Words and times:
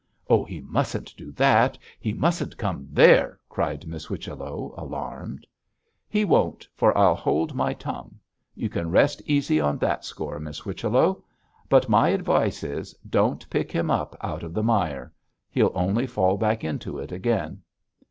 'Oh, 0.31 0.43
he 0.43 0.61
mustn't 0.61 1.15
do 1.15 1.31
that; 1.33 1.77
he 1.99 2.11
mustn't 2.11 2.57
come 2.57 2.87
there!' 2.91 3.37
cried 3.49 3.85
Miss 3.85 4.05
Whichello, 4.05 4.73
alarmed. 4.75 5.45
'He 6.09 6.25
won't, 6.25 6.67
for 6.73 6.97
I'll 6.97 7.13
hold 7.13 7.53
my 7.53 7.73
tongue. 7.75 8.17
You 8.55 8.67
can 8.67 8.89
rest 8.89 9.21
easy 9.27 9.59
on 9.59 9.77
that 9.77 10.03
score, 10.03 10.39
Miss 10.39 10.57
Whichello. 10.57 11.23
But 11.69 11.87
my 11.87 12.09
advice 12.09 12.63
is, 12.63 12.95
don't 13.07 13.47
pick 13.51 13.71
him 13.71 13.91
up 13.91 14.17
out 14.21 14.41
of 14.41 14.55
the 14.55 14.63
mire; 14.63 15.13
he'll 15.51 15.71
only 15.75 16.07
fall 16.07 16.35
back 16.35 16.63
into 16.63 16.97
it 16.97 17.11
again.' 17.11 17.61